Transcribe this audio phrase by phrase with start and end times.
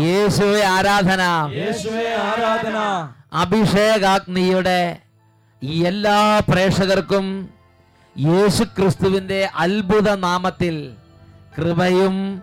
[0.00, 1.22] യേശുവെ ആരാധന.
[2.06, 3.08] ആരാധന.
[3.32, 4.98] അഭിഷേകാഗ്നിയുടെ
[5.62, 7.50] എല്ലാ പ്രേക്ഷകർക്കും
[8.18, 10.92] യേശു ക്രിസ്തുവിന്റെ അത്ഭുത നാമത്തിൽ
[11.58, 12.42] കൃപയും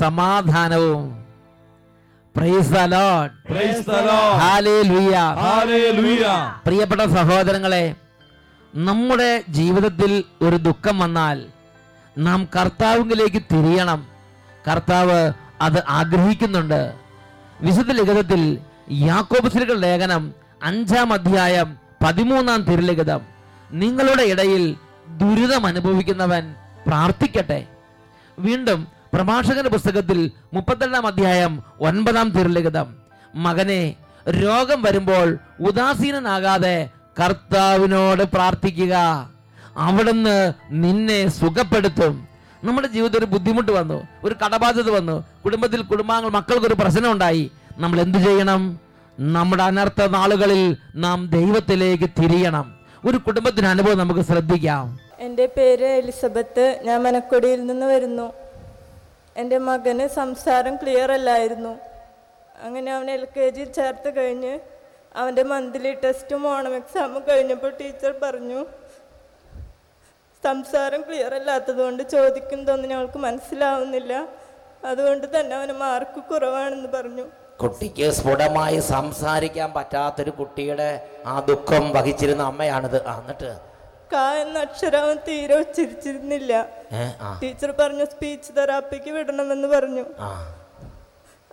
[0.00, 1.24] സമാധാനവും.
[6.66, 7.94] പ്രിയപ്പെട്ട സഹോദരങ്ങളെ
[8.74, 11.46] നമ്മുടെ ജീവിതത്തിൽ ഒരു ദുഃഖം വന്നാൽ
[12.18, 14.13] നാം കർത്താവിലേക്ക് തിരിയണം.
[14.68, 16.94] കർത്താവ് അത് ആഗ്രഹിക്കുന്നുണ്ട്.
[17.60, 18.58] വിശുദ്ധ ലിഖിതത്തിൽ
[18.92, 23.20] യാക്കോബസിലുകൾ ലേഖനം അഞ്ചാം അധ്യായം പതിമൂന്നാം തിരുലിഖിതം.
[23.70, 24.76] നിങ്ങളുടെ ഇടയിൽ
[25.08, 26.54] ദുരിതം അനുഭവിക്കുന്നവൻ
[26.86, 27.66] പ്രാർത്ഥിക്കട്ടെ.
[28.38, 32.96] വീണ്ടും പ്രഭാഷകന്റെ പുസ്തകത്തിൽ മുപ്പത്തെണ്ണാം അധ്യായം ഒൻപതാം തിരുലിഖിതം.
[33.34, 33.94] മകനെ
[34.28, 36.88] രോഗം വരുമ്പോൾ ഉദാസീനനാകാതെ
[37.22, 38.94] കർത്താവിനോട് പ്രാർത്ഥിക്കുക.
[39.76, 42.33] അവിടുന്ന് നിന്നെ സുഖപ്പെടുത്തും.
[42.64, 45.24] നമ്മുടെ ജീവിതത്തിൽ ഒരു ബുദ്ധിമുട്ട് വന്നു ഒരു കടബാധ്യത വന്നു.
[45.44, 48.80] കുടുംബത്തിൽ കുടുംബാംഗങ്ങൾ മക്കൾക്കൊരു പ്രശ്നം ഉണ്ടായി നമ്മൾ എന്തു ചെയ്യണം?
[49.18, 52.66] നമ്മുടെ അനർത്ഥ നാളുകളിൽ നാം ദൈവത്തിലേക്ക് തിരിയണം.
[53.08, 55.00] ഒരു കുടുംബത്തിന് അനുഭവം നമുക്ക് ശ്രദ്ധിക്കാം.
[55.18, 56.80] എന്റെ പേര് എലിസബത്ത്.
[56.82, 58.32] ഞാൻ മനക്കൊടിയിൽ നിന്ന് വരുന്നു.
[59.36, 61.72] എന്റെ മകന് സംസാരം ക്ലിയർ അല്ലായിരുന്നു.
[62.62, 64.58] അങ്ങനെ അവൻ എൽ കെ ജി ചേർത്ത് കഴിഞ്ഞ്
[65.16, 68.60] അവന്റെ മന്ത്ലി ടെസ്റ്റും ഓണം എക്സാമും കഴിഞ്ഞപ്പോൾ ടീച്ചർ പറഞ്ഞു
[70.44, 74.12] സംസാരം ക്ലിയർ അല്ലാത്തതുകൊണ്ട് ചോദിക്കുന്നതൊന്നും ഞങ്ങൾക്ക് മനസ്സിലാവുന്നില്ല.
[74.84, 77.26] അതുകൊണ്ട് തന്നെ അവന് മാർക്ക് കുറവാണെന്ന് പറഞ്ഞു.
[77.62, 80.88] കുട്ടിക്ക് സ്ഫുടമായി സംസാരിക്കാൻ പറ്റാത്തൊരു കുട്ടിയുടെ
[81.26, 82.98] ആ ദുഃഖം വഹിച്ചിരുന്ന അമ്മയാണിത്.
[83.14, 83.52] എന്നിട്ട്?
[84.12, 86.52] ക എന്ന അക്ഷരം അവൻ തീരെ ഉച്ചരിച്ചിരുന്നില്ല.
[87.42, 90.04] ടീച്ചർ പറഞ്ഞു സ്പീച്ച് തെറാപ്പിക്ക് വിടണമെന്ന് പറഞ്ഞു.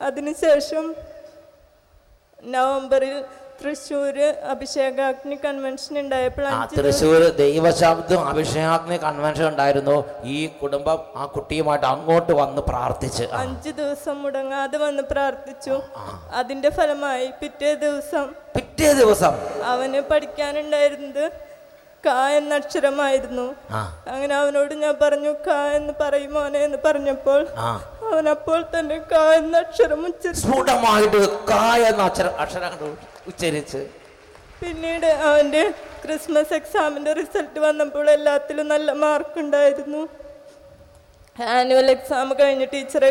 [0.02, 0.86] അതിനുശേഷം
[2.44, 3.18] നവംബറിൽ
[3.64, 6.46] തൃശ്ശൂര് അഭിഷേകാഗ്നി കൺവെൻഷൻ ഉണ്ടായപ്പോൾ
[6.78, 9.98] തൃശ്ശൂർ ദൈവശബ്ദം അഭിഷേകാഗ്നി കൺവെൻഷൻ ഉണ്ടായിരുന്നു.
[10.36, 13.28] ഈ കുടുംബം ആ കുട്ടിയുമായിട്ട് അങ്ങോട്ട് വന്ന് പ്രാർത്ഥിച്ച്.
[13.44, 15.76] അഞ്ച് ദിവസം മുടങ്ങാതെ വന്ന് പ്രാർത്ഥിച്ചു.
[16.42, 19.34] അതിന്റെ ഫലമായി പിറ്റേ ദിവസം പിറ്റേ ദിവസം
[19.74, 21.26] അവന് പഠിക്കാനുണ്ടായിരുന്നത്
[22.06, 23.48] ക എന്ന അക്ഷരമായിരുന്നു.
[24.14, 27.42] അങ്ങനെ അവനോട് ഞാൻ പറഞ്ഞു ക എന്ന് പറയുമോനെ എന്ന് പറഞ്ഞപ്പോൾ
[28.12, 30.42] അവൻ അപ്പോൾ തന്നെ ക എന്ന അക്ഷരം ഉച്ചരിച്ചു.
[30.46, 32.08] സ്ഫുടമായിട്ട് കായ എന്ന
[32.46, 32.96] അക്ഷരം
[33.32, 33.82] ഉച്ചരിച്ച്.
[34.62, 35.62] പിന്നീട് അവന്റെ
[36.04, 40.02] ക്രിസ്മസ് എക്സാമിന്റെ റിസൾട്ട് വന്നപ്പോൾ എല്ലാത്തിലും നല്ല മാർക്ക് ഉണ്ടായിരുന്നു.
[41.56, 43.10] ആനുവൽ എക്സാം കഴിഞ്ഞ് ടീച്ചറെ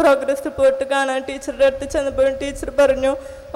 [0.00, 3.12] പ്രോഗ്രസ് റിപ്പോർട്ട് കാണാൻ ടീച്ചറുടെ അടുത്ത് ചെന്നപ്പോഴും ടീച്ചർ പറഞ്ഞു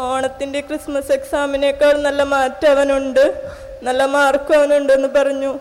[0.07, 3.25] ഓണത്തിന്റെ ക്രിസ്മസ് എക്സാമിനേക്കാൾ നല്ല മാറ്റം അവനുണ്ട്
[3.87, 5.53] നല്ല മാർക്ക് അവനുണ്ടെന്ന് പറഞ്ഞു.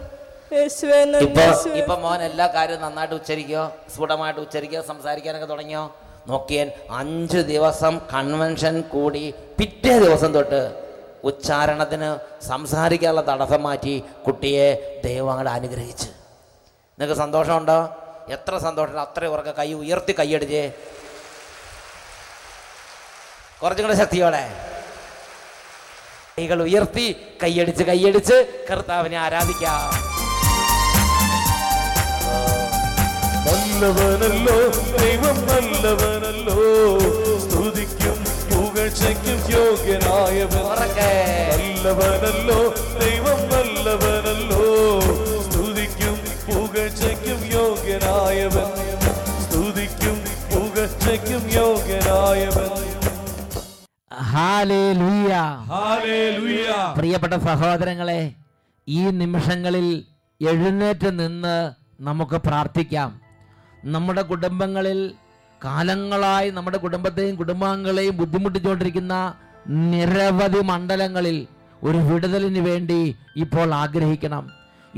[1.79, 3.63] ഇപ്പൊ മോൻ എല്ലാ കാര്യവും നന്നായിട്ട് ഉച്ചരിക്കോ?
[3.93, 4.81] സ്ഫുടമായിട്ട് ഉച്ചരിക്കോ?
[4.91, 5.83] സംസാരിക്കാനൊക്കെ തുടങ്ങിയോ?
[6.27, 6.67] നോക്കിയാൽ
[6.99, 9.23] അഞ്ചു ദിവസം കൺവെൻഷൻ കൂടി
[9.59, 10.61] പിറ്റേ ദിവസം തൊട്ട്
[11.29, 12.09] ഉച്ചാരണത്തിന്
[12.49, 13.95] സംസാരിക്കാനുള്ള തടസ്സം മാറ്റി
[14.27, 14.67] കുട്ടിയെ
[15.05, 16.09] ദൈവം അങ്ങോട്ട് അനുഗ്രഹിച്ച്.
[16.97, 17.79] നിങ്ങൾക്ക് സന്തോഷമുണ്ടോ?
[18.35, 20.63] എത്ര സന്തോഷം അത്ര ഉറക്കെ കൈ ഉയർത്തി കൈയടിച്ചേ
[23.61, 24.43] കുറച്ചും കൂടെ ശക്തിയോടെ.
[26.39, 29.91] കൈകൾ ഉയർത്തി കൈയടിച്ച് കൈയടിച്ച് കർത്താവിനെ ആരാധിക്കാം.
[33.45, 34.55] നല്ലവനല്ലോ
[34.97, 36.57] ദൈവം നല്ലവനല്ലോ.
[37.39, 40.63] സ്തുതിക്കും പുകഴ്ചയ്ക്കും യോഗ്യനായവൻ.
[41.51, 44.63] നല്ലവനല്ലോ ദൈവം നല്ലവനല്ലോ.
[45.51, 46.15] സ്തുതിക്കും
[46.47, 48.69] പുകഴ്ചയ്ക്കും യോഗ്യനായവൻ.
[49.43, 53.12] സ്തുതിക്കും പുകഴ്ചയ്ക്കും യോഗ്യനായവൻ.
[56.95, 58.33] പ്രിയപ്പെട്ട സഹോദരങ്ങളെ
[58.87, 60.05] ഈ നിമിഷങ്ങളിൽ
[60.41, 61.71] എഴുന്നേറ്റ് നിന്ന്
[62.01, 63.09] നമുക്ക് പ്രാർത്ഥിക്കാം.
[63.83, 64.99] നമ്മുടെ കുടുംബങ്ങളിൽ
[65.65, 69.33] കാലങ്ങളായി നമ്മുടെ കുടുംബത്തെയും കുടുംബാംഗങ്ങളെയും ബുദ്ധിമുട്ടിച്ചുകൊണ്ടിരിക്കുന്ന
[69.67, 71.47] നിരവധി മണ്ഡലങ്ങളിൽ
[71.83, 74.49] ഒരു വിടുതലിന് വേണ്ടി ഇപ്പോൾ ആഗ്രഹിക്കണം.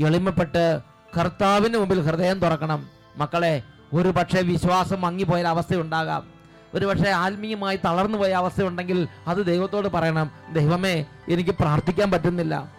[0.06, 0.80] എളിമപ്പെട്ട്
[1.18, 2.80] കർത്താവിന് മുമ്പിൽ ഹൃദയം തുറക്കണം.
[3.16, 3.62] മക്കളെ
[3.94, 6.35] ഒരു പക്ഷേ വിശ്വാസം മങ്ങിപ്പോയ അവസ്ഥയുണ്ടാകാം
[6.76, 12.72] ഒരുപക്ഷെ ആത്മീയമായി തളർന്നു പോയ അവസ്ഥയുണ്ടെങ്കിൽ അത് ദൈവത്തോട് പറയണം ദൈവമേ എനിക്ക് പ്രാർത്ഥിക്കാൻ പറ്റുന്നില്ല.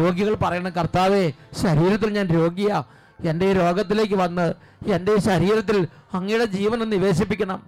[0.00, 2.82] രോഗികൾ പറയണം കർത്താവേ ശരീരത്തിൽ ഞാൻ രോഗിയാ.
[3.24, 4.46] എന്റെ ഈ രോഗത്തിലേക്ക് വന്ന്
[4.86, 7.60] എന്റെ ശരീരത്തിൽ അങ്ങയുടെ ജീവൻ നിവേശിപ്പിക്കണം.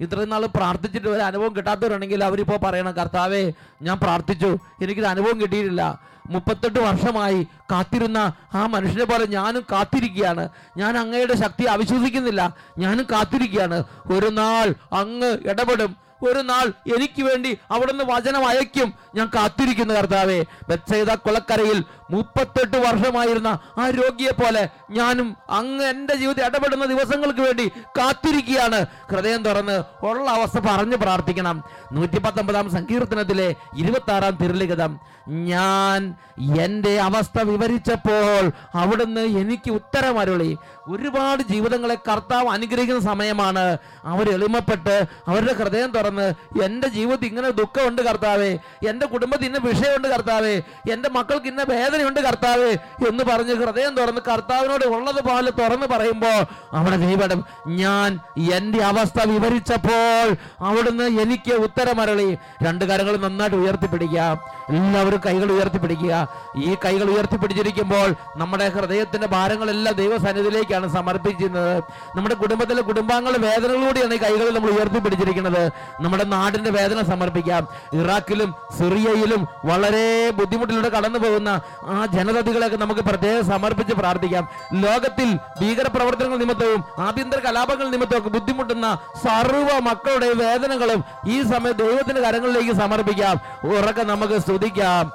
[0.00, 3.52] ഇത്രയും നാൾ പ്രാർത്ഥിച്ചിട്ട് ഒരു അനുഭവം കിട്ടാത്തവരുണ്ടെങ്കിൽ അവരിപ്പോൾ പറയണം കർത്താവേ
[3.82, 4.58] ഞാൻ പ്രാർത്ഥിച്ചു.
[4.82, 6.00] എനിക്കൊരു അനുഭവം കിട്ടിയിട്ടില്ല.
[6.30, 10.48] മുപ്പത്തെട്ട് വർഷമായി കാത്തിരുന്ന ആ മനുഷ്യനെ പോലെ ഞാനും കാത്തിരിക്കുകയാണ്.
[10.76, 12.56] ഞാൻ അങ്ങയുടെ ശക്തി അവിശ്വസിക്കുന്നില്ല.
[12.78, 13.84] ഞാനും കാത്തിരിക്കുകയാണ്.
[14.12, 15.96] ഒരു നാൾ അങ്ങ് ഇടപെടും.
[16.22, 20.44] ഒരു നാൾ എനിക്ക് വേണ്ടി അവിടുന്ന് വചനം അയക്കും ഞാൻ കാത്തിരിക്കുന്നു കർത്താവേ.
[20.68, 27.68] ബത്സൈത കുളക്കരയിൽ മുപ്പത്തെട്ട് വർഷമായിരുന്ന ആ രോഗിയെ പോലെ ഞാനും അങ്ങ് എന്റെ ജീവിതത്തിൽ ഇടപെടുന്ന ദിവസങ്ങൾക്ക് വേണ്ടി
[27.98, 28.86] കാത്തിരിക്കുകയാണ്.
[29.10, 31.64] ഹൃദയം തുറന്ന് ഉള്ള അവസ്ഥ പറഞ്ഞ് പ്രാർത്ഥിക്കണം.
[31.92, 35.00] നൂറ്റി പത്തൊമ്പതാം സങ്കീർത്തനത്തിലെ ഇരുപത്തി ആറാം തിരുലിഖിതം.
[35.28, 36.14] ഞാൻ
[36.60, 40.56] എന്റെ അവസ്ഥ വിവരിച്ചപ്പോൾ അവിടുന്ന് എനിക്ക് ഉത്തരമരുളി.
[40.88, 43.78] ഒരുപാട് ജീവിതങ്ങളെ കർത്താവ് അനുഗ്രഹിക്കുന്ന സമയമാണ്.
[44.04, 48.58] അവർ എളിമപ്പെട്ട് അവരുടെ ഹൃദയം തുറന്ന് എന്റെ ജീവിതത്തിൽ ഇങ്ങനെ ദുഃഖമുണ്ട് കർത്താവേ.
[48.88, 50.62] എന്റെ കുടുംബത്തിൽ ഇന്ന വിഷയമുണ്ട് കർത്താവേ.
[50.92, 51.62] എന്റെ മക്കൾക്ക് ഇന്ന
[51.96, 52.68] വേദനയുണ്ട് കർത്താവ്
[53.08, 56.40] എന്ന് പറഞ്ഞ് ഹൃദയം തുറന്ന് കർത്താവിനോട് ഉള്ളത് പോലെ തുറന്ന് പറയുമ്പോൾ
[56.72, 58.10] അവിടെ ദൈവം ഞാൻ
[58.56, 60.28] എന്റെ അവസ്ഥ വിവരിച്ചപ്പോൾ
[60.60, 62.28] അവിടുന്ന് എനിക്ക് ഉത്തരമരളി.
[62.62, 64.22] രണ്ട് കരങ്ങൾ നന്നായിട്ട് ഉയർത്തിപ്പിടിക്കുക.
[64.68, 66.14] എല്ലാവരും കൈകൾ ഉയർത്തിപ്പിടിക്കുക.
[66.56, 71.74] ഈ കൈകൾ ഉയർത്തിപ്പിടിച്ചിരിക്കുമ്പോൾ നമ്മുടെ ഹൃദയത്തിന്റെ ഭാരങ്ങളെല്ലാം ദൈവസന്നിധിയിലേക്കാണ് സമർപ്പിക്കുന്നത്
[72.16, 75.72] നമ്മുടെ കുടുംബത്തിലെ കുടുംബാംഗങ്ങളുടെ വേദനകളോടെയാണ് ഈ കൈകൾ നമ്മൾ ഉയർത്തിപ്പിടിച്ചിരിക്കുന്നത്.
[76.00, 77.62] നമ്മുടെ നാടിന്റെ വേദന സമർപ്പിക്കാം.
[77.92, 81.50] ഇറാഖിലും സിറിയയിലും വളരെ ബുദ്ധിമുട്ടിലൂടെ കടന്നു പോകുന്ന
[81.88, 84.48] ആ ജനതതികളെയൊക്കെ നമുക്ക് പ്രത്യേകം സമർപ്പിച്ച് പ്രാർത്ഥിക്കാം.
[84.74, 85.28] ലോകത്തിൽ
[85.60, 92.72] ഭീകര പ്രവർത്തനങ്ങൾ നിമിത്തവും ആഭ്യന്തര കലാപങ്ങൾ നിമിത്തവും ഒക്കെ ബുദ്ധിമുട്ടുന്ന സർവ മക്കളുടെ വേദനകളും ഈ സമയത്ത് ദൈവത്തിന്റെ കരങ്ങളിലേക്ക്
[92.72, 93.36] സമർപ്പിക്കാം.
[93.64, 95.12] ഉറക്കെ നമുക്ക് സ്തുതിക്കാം.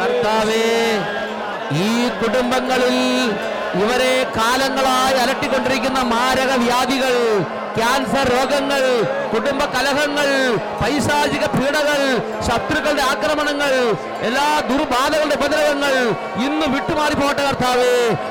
[0.00, 0.64] കർത്താവേ
[1.84, 2.96] ഈ കുടുംബങ്ങളിൽ
[3.78, 7.14] ഇവരെ കാലങ്ങളായി അലട്ടിക്കൊണ്ടിരിക്കുന്ന മാരക വ്യാധികൾ
[7.76, 8.82] ക്യാൻസർ രോഗങ്ങൾ
[9.30, 10.28] കുടുംബ കലഹങ്ങൾ
[10.80, 12.00] പൈശാചിക പീഡകൾ
[12.46, 13.72] ശത്രുക്കളുടെ ആക്രമണങ്ങൾ
[14.28, 15.94] എല്ലാ ദുർബാധകളുടെ ഉപദ്രവങ്ങൾ
[16.46, 17.90] ഇന്ന് വിട്ടുമാറി പോട്ടെ കർത്താവേ.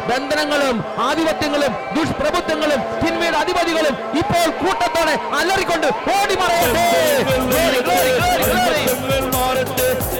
[0.10, 6.88] ബന്ധനങ്ങളും ആധിപത്യങ്ങളും ദുഷ്പ്രഭുത്വങ്ങളും തിന്മയുടെ അധിപതികളും ഇപ്പോൾ കൂട്ടത്തോടെ അലറിക്കൊണ്ട് ഓടി മറയട്ടെ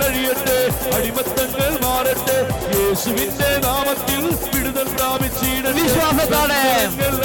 [0.08, 0.58] അഴിയട്ടെ.
[0.96, 2.38] അടിമത്തങ്ങൾ മാറട്ടെ.
[2.80, 5.82] യേശുവിന്റെ നാമത്തിൽ വിടുതൽ പ്രാപിച്ചിടട്ടെ.
[5.82, 6.62] വിശ്വാസത്തോടെ.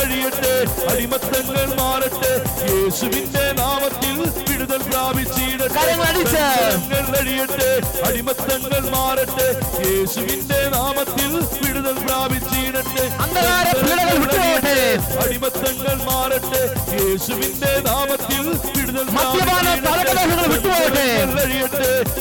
[0.04, 0.54] അഴിയട്ടെ.
[0.92, 2.32] അടിമത്തങ്ങൾ മാറട്ടെ.
[2.72, 5.80] യേശുവിന്റെ നാമത്തിൽ വിടുതൽ പ്രാപിച്ചിടട്ടെ
[8.06, 9.48] അടിമത്തങ്ങൾ മാറട്ടെ.
[9.86, 11.32] യേശുവിന്റെ നാമത്തിൽ
[11.62, 13.04] വിടുതൽ പ്രാപിച്ചിടട്ടെ
[15.24, 16.62] അടിമത്തങ്ങൾ മാറട്ടെ.
[17.00, 18.44] യേശുവിന്റെ നാമത്തിൽ
[18.76, 19.06] വിടുതൽ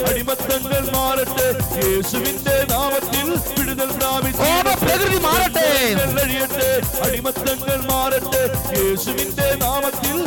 [0.09, 1.47] അടിമത്തങ്ങൾ മാറട്ടെ.
[1.85, 3.27] യേശുവിന്റെ നാമത്തിൽ
[3.57, 3.91] വിടുതൽ
[4.41, 4.64] കോപ
[4.95, 5.69] പ്രകൃതി മാറട്ടെ.
[7.05, 8.43] അടിമത്തങ്ങൾ മാറട്ടെ
[8.77, 10.17] യേശുവിന്റെ നാമത്തിൽ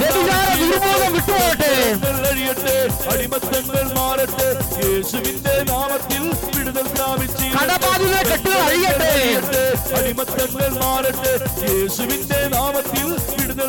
[0.00, 1.72] ദുർബോധം വിട്ടുപോകട്ടെ.
[2.24, 2.76] കഴിയട്ടെ
[3.12, 4.48] അടിമത്തങ്ങൾ മാറട്ടെ
[4.84, 6.22] യേശുവിന്റെ നാമത്തിൽ
[6.54, 7.46] വിടുതൽ പ്രാപിച്ചു.
[7.56, 9.12] കടബാധിത കെട്ടുകൾ അഴിയട്ടെ.
[9.98, 11.34] അടിമത്തങ്ങൾ മാറട്ടെ
[11.70, 13.68] യേശുവിന്റെ നാമത്തിൽ വിടുതൽ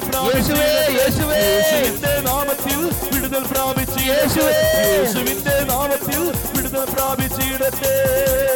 [0.99, 2.79] യേശുവിന്റെ നാമത്തിൽ
[3.51, 3.99] പ്രാപിച്ചു.
[4.11, 4.57] യേശുവേ.
[4.87, 6.21] യേശുവിന്റെ നാമത്തിൽ
[6.67, 7.91] വിടുതൽ പ്രാപിച്ചിടട്ടെ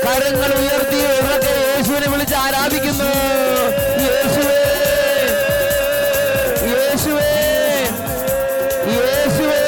[0.03, 3.09] കരങ്ങൾ ഉയർത്തി ഉറക്കെ യേശുവിനെ വിളിച്ച് ആരാധിക്കുന്നു.
[4.05, 4.57] യേശുവേ
[6.71, 7.29] യേശുവേ
[8.97, 9.63] യേശുവേ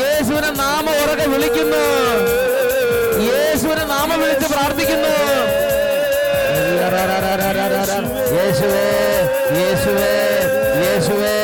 [0.00, 1.84] യേശുവിനെ നാമം ഉറക്കെ വിളിക്കുന്നു.
[3.30, 5.14] യേശുവിനെ നാമം വിളിച്ച് പ്രാർത്ഥിക്കുന്നു.
[8.38, 8.86] യേശുവേ
[9.60, 10.14] യേശുവേ
[10.84, 11.36] യേശുവേ.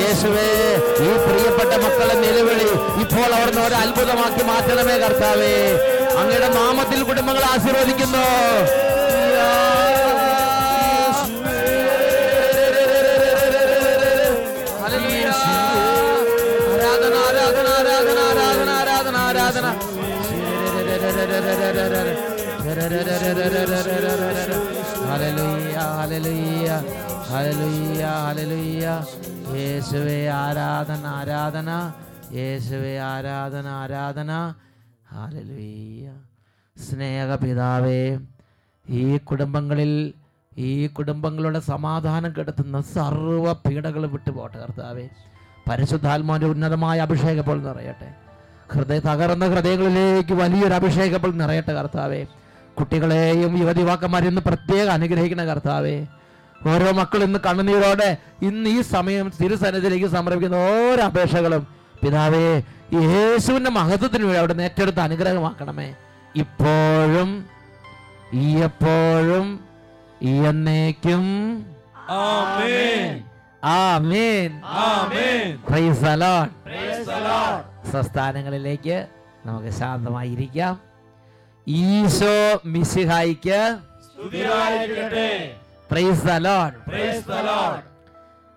[0.00, 0.46] യേശുവേ
[1.06, 2.68] ഈ പ്രിയപ്പെട്ട മക്കളെ നിലവിളി.
[3.02, 5.52] ഇപ്പോൾ അവിടുന്ന് ഒരു അത്ഭുതമാക്കി മാറ്റണമേ കർത്താവേ.
[6.20, 8.24] അങ്ങയുടെ നാമത്തിൽ കുടുംബങ്ങൾ ആശീർവദിക്കുന്നു.
[14.82, 15.30] ഹല്ലേലൂയ.
[16.72, 19.66] ആരാധന ആരാധന ആരാധന
[29.54, 31.92] യേശുവേ ആരാധന ആരാധന.
[32.32, 34.54] യേശുവേ ആരാധന ആരാധന.
[35.08, 36.12] ഹല്ലേലൂയ
[36.82, 38.18] സ്നേഹപിതാവേ
[38.88, 40.12] ഈ കുടുംബങ്ങളിൽ
[40.58, 45.08] ഈ കുടുംബങ്ങളുടെ സമാധാനം കെടുത്തുന്ന സർവ പീഡകൾ വിട്ടുപോട്ടെ കർത്താവേ.
[45.70, 48.14] പരിശുദ്ധാത്മാവിന്റെ ഉന്നതമായ അഭിഷേകം ഇപ്പോൾ നിറയട്ടെ.
[48.72, 52.26] ഹൃദയ തകർന്ന ഹൃദയങ്ങളിലേക്ക് വലിയൊരു അഭിഷേകം ഇപ്പോൾ നിറയട്ടെ കർത്താവേ.
[52.78, 56.06] കുട്ടികളെയും യുവതിവാക്കന്മാരെയും പ്രത്യേകം അനുഗ്രഹിക്കുന്ന കർത്താവേ.
[56.66, 61.66] ഓരോ മക്കൾ ഇന്ന് കണ്ണുനീരോടെ ഇന്ന് ഈ സമയം തിരുസന്നിധിയിലേക്ക് സമർപ്പിക്കുന്ന ഓരോ അപേക്ഷകളും
[62.02, 62.62] പിതാവേ
[62.94, 65.94] യേശുവിന്റെ മഹത്വത്തിന് വേണ്ടി അവിടെ ഏറ്റെടുത്ത് അനുഗ്രഹമാക്കണമേ.
[66.36, 67.46] ഇപ്പോഴും
[68.32, 69.46] ഈ എപ്പോഴും
[70.22, 71.24] ഈ എന്നേക്കും.
[77.90, 79.06] സ്വസ്ഥാനങ്ങളിലേക്ക്
[79.46, 80.80] നമുക്ക് ശാന്തമായിരിക്കാം.
[81.68, 83.60] ഈശോ മിസിഹായിക്ക്
[84.06, 85.30] സ്തുതിയായിരിക്കട്ടെ.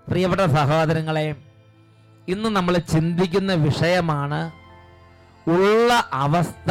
[0.08, 1.28] പ്രിയപ്പെട്ട സഹോദരങ്ങളെ
[2.28, 4.40] ഇന്ന് നമ്മൾ ചിന്തിക്കുന്ന വിഷയമാണ്
[5.48, 6.70] ഉള്ള അവസ്ഥ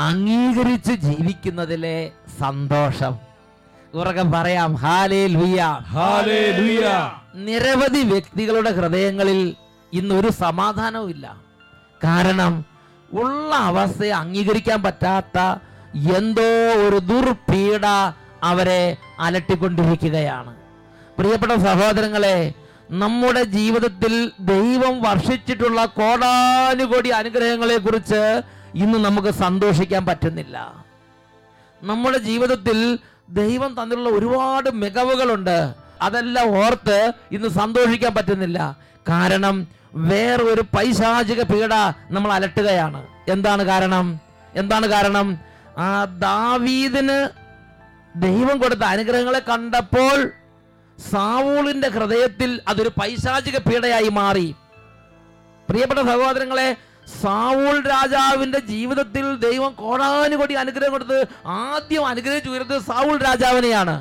[0.00, 1.96] അംഗീകരിച്ച് ജീവിക്കുന്നതിലെ
[2.40, 3.12] സന്തോഷം.
[3.94, 5.60] ഉറക്കം പറയാം ഹാലേ ലുയ
[5.92, 6.82] ഹാലേ ലുയ
[7.46, 9.40] നിരവധി വ്യക്തികളുടെ ഹൃദയങ്ങളിൽ
[9.92, 11.26] ഇന്ന് ഒരു സമാധാനവും ഇല്ല
[12.04, 12.52] കാരണം
[13.14, 15.38] ഉള്ള അവസ്ഥയെ അംഗീകരിക്കാൻ പറ്റാത്ത
[16.16, 16.48] എന്തോ
[16.84, 17.84] ഒരു ദുർപീഡ
[18.42, 18.82] അവരെ
[19.20, 20.56] അലട്ടിക്കൊണ്ടിരിക്കുകയാണ്.
[21.18, 22.52] പ്രിയപ്പെട്ട സഹോദരങ്ങളെ
[22.90, 28.42] നമ്മുടെ ജീവിതത്തിൽ ദൈവം വർഷിച്ചിട്ടുള്ള കോടാനുകോടി അനുഗ്രഹങ്ങളെ കുറിച്ച്
[28.74, 30.84] ഇന്ന് നമുക്ക് സന്തോഷിക്കാൻ പറ്റുന്നില്ല.
[31.82, 32.98] നമ്മുടെ ജീവിതത്തിൽ
[33.30, 35.74] ദൈവം തന്നിട്ടുള്ള ഒരുപാട് മികവുകളുണ്ട്.
[36.02, 38.76] അതെല്ലാം ഓർത്ത് ഇന്ന് സന്തോഷിക്കാൻ പറ്റുന്നില്ല.
[39.08, 41.74] കാരണം വേറെ ഒരു പൈശാചിക പീഡ
[42.10, 43.06] നമ്മൾ അലട്ടുകയാണ്.
[43.28, 44.20] എന്താണ് കാരണം?
[44.56, 45.38] എന്താണ് കാരണം?
[45.78, 47.39] ആ ദാവീദിന്
[48.14, 50.32] ദൈവം കൊടുത്ത അനുഗ്രഹങ്ങളെ കണ്ടപ്പോൾ
[51.10, 54.54] സാവൂളിന്റെ ഹൃദയത്തിൽ അതൊരു പൈശാചിക പീഡയായി മാറി.
[55.68, 56.76] പ്രിയപ്പെട്ട സഹോദരങ്ങളെ
[57.22, 63.96] സാവൂൾ രാജാവിന്റെ ജീവിതത്തിൽ ദൈവം കോടാനുകോടി അനുഗ്രഹം കൊടുത്ത് ആദ്യം അനുഗ്രഹിച്ചു ഉയർത്തത് സാവൂൾ രാജാവിനെയാണ്.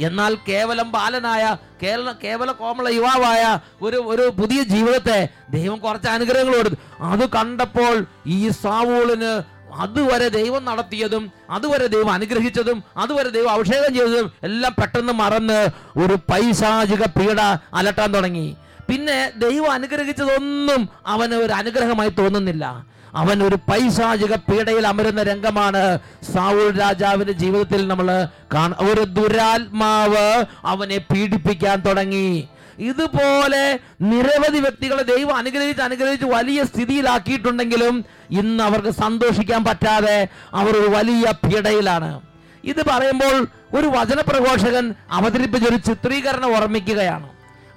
[0.00, 6.78] എന്നാൽ കേവലം ബാലനായ കേരള കേവല കോമള യുവാവായ ഒരു ഒരു പുതിയ ജീവിതത്തെ ദൈവം കുറച്ച് അനുഗ്രഹങ്ങൾ കൊടുത്തു
[7.00, 14.74] അത് കണ്ടപ്പോൾ ഈ സാവൂളിന് അതുവരെ ദൈവം നടത്തിയതും അതുവരെ ദൈവം അനുഗ്രഹിച്ചതും അതുവരെ ദൈവം അഭിഷേകം ചെയ്തതും എല്ലാം
[14.80, 15.60] പെട്ടെന്ന് മറന്ന്
[15.98, 17.40] ഒരു പൈശാചിക പീഡ
[17.74, 18.56] അലട്ടാൻ തുടങ്ങി.
[18.88, 22.94] പിന്നെ ദൈവം അനുഗ്രഹിച്ചതൊന്നും അവന് ഒരു അനുഗ്രഹമായി തോന്നുന്നില്ല.
[23.16, 25.98] അവൻ ഒരു പൈശാചിക പീഡയിൽ അമരുന്ന രംഗമാണ്
[26.34, 28.08] സാവൂൾ രാജാവിന്റെ ജീവിതത്തിൽ നമ്മൾ
[28.54, 32.48] കാണ ഒരു ദുരാത്മാവ് അവനെ പീഡിപ്പിക്കാൻ തുടങ്ങി.
[32.78, 41.32] ഇതുപോലെ നിരവധി വ്യക്തികളെ ദൈവം അനുഗ്രഹിച്ച് അനുഗ്രഹിച്ച് വലിയ സ്ഥിതിയിലാക്കിയിട്ടുണ്ടെങ്കിലും ഇന്ന് അവർക്ക് സന്തോഷിക്കാൻ പറ്റാതെ അവർ ഒരു വലിയ
[41.48, 42.20] പിടയിലാണ്
[42.64, 47.28] ഇത് പറയുമ്പോൾ ഒരു വചനപ്രഘോഷകൻ അവതരിപ്പിച്ച ഒരു ചിത്രീകരണം ഓർമ്മിക്കുകയാണ്.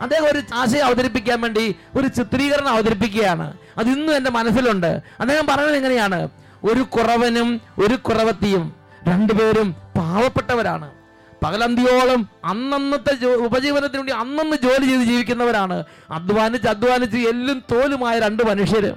[0.01, 3.57] അദ്ദേഹം ഒരു ആശയം അവതരിപ്പിക്കാൻ വേണ്ടി ഒരു ചിത്രീകരണം അവതരിപ്പിക്കുകയാണ്.
[3.77, 5.01] അത് ഇന്നും എന്റെ മനസ്സിലുണ്ട്.
[5.19, 6.29] അദ്ദേഹം പറഞ്ഞത് എങ്ങനെയാണ്
[6.63, 8.73] ഒരു കുറവനും ഒരു കുറവത്തിയും
[9.07, 10.89] രണ്ടുപേരും പാവപ്പെട്ടവരാണ്.
[11.43, 13.13] പകലന്തിയോളം അന്നന്നത്തെ
[13.47, 15.77] ഉപജീവനത്തിന് വേണ്ടി അന്നന്ന് ജോലി ചെയ്ത് ജീവിക്കുന്നവരാണ്.
[16.17, 18.87] അധ്വാനിച്ച് അധ്വാനിച്ച് എല്ലും തോലുമായ രണ്ട് മനുഷ്യർ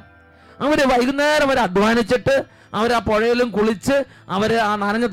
[0.64, 2.34] അവർ വൈകുന്നേരം വരെ അധ്വാനിച്ചിട്ട്
[2.78, 3.96] അവർ ആ പുഴയിലും കുളിച്ച്
[4.34, 5.06] അവർ ആ നനഞ്ഞ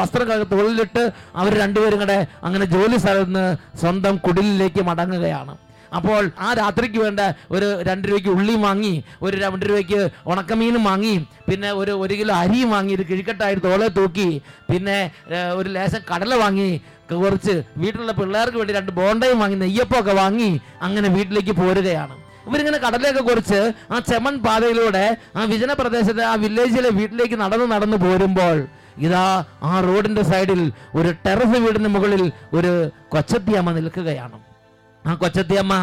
[0.00, 1.04] വസ്ത്രം തൊഴിലിട്ട്
[1.40, 3.46] അവർ രണ്ടുപേരും കൂടെ അങ്ങനെ ജോലി സ്ഥലത്ത് നിന്ന്
[3.82, 5.54] സ്വന്തം കുടിലിലേക്ക് മടങ്ങുകയാണ്.
[5.98, 7.20] അപ്പോൾ ആ രാത്രിക്ക് വേണ്ട
[7.54, 8.94] ഒരു രണ്ട് രൂപയ്ക്ക് ഉള്ളി വാങ്ങി
[9.26, 10.00] ഒരു രണ്ട് രൂപയ്ക്ക്
[10.32, 11.14] ഉണക്കമീനും വാങ്ങി
[11.48, 14.28] പിന്നെ ഒരു ഒരു കിലോ അരിയും വാങ്ങി ഒരു കിഴിക്കട്ടായി തോളെ തൂക്കി
[14.70, 14.98] പിന്നെ
[15.60, 16.68] ഒരു ലേശം കടല വാങ്ങി
[17.22, 20.50] കുറച്ച് വീട്ടിലുള്ള പിള്ളേർക്ക് വേണ്ടി രണ്ട് ബോണ്ടയും വാങ്ങി നെയ്യപ്പമൊക്കെ വാങ്ങി
[20.86, 22.14] അങ്ങനെ വീട്ടിലേക്ക് പോരുകയാണ്.
[22.48, 23.60] ഇവരിങ്ങനെ കടലൊക്കെ കുറിച്ച്
[23.94, 25.04] ആ ചെമൺ പാതയിലൂടെ
[25.36, 28.58] ആ വിജന പ്രദേശത്തെ ആ വില്ലേജിലെ വീട്ടിലേക്ക് നടന്ന് നടന്ന് പോരുമ്പോൾ
[29.06, 29.22] ഇതാ
[29.68, 30.60] ആ റോഡിന്റെ സൈഡിൽ
[30.98, 32.24] ഒരു ടെറസ് വീടിന് മുകളിൽ
[32.58, 32.72] ഒരു
[33.14, 34.36] കൊച്ചത്തിയമ്മ നിൽക്കുകയാണ്.
[35.06, 35.74] ആ കൊച്ചത്തിയമ്മ